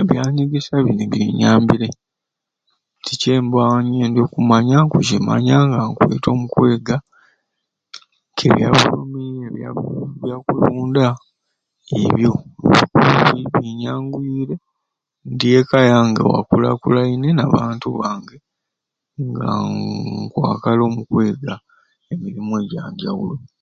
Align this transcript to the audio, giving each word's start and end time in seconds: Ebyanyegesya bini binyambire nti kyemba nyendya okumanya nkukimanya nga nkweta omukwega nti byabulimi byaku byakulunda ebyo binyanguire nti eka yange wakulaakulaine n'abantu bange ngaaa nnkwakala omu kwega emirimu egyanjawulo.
Ebyanyegesya 0.00 0.76
bini 0.84 1.04
binyambire 1.12 1.88
nti 2.98 3.12
kyemba 3.20 3.60
nyendya 3.90 4.20
okumanya 4.26 4.76
nkukimanya 4.84 5.56
nga 5.66 5.78
nkweta 5.88 6.28
omukwega 6.34 6.96
nti 8.32 8.44
byabulimi 8.54 9.26
byaku 9.56 9.84
byakulunda 10.22 11.06
ebyo 12.02 12.32
binyanguire 13.54 14.54
nti 15.32 15.46
eka 15.58 15.78
yange 15.90 16.22
wakulaakulaine 16.32 17.28
n'abantu 17.32 17.86
bange 17.98 18.36
ngaaa 19.28 19.64
nnkwakala 19.70 20.82
omu 20.88 21.00
kwega 21.10 21.54
emirimu 22.12 22.52
egyanjawulo. 22.62 23.36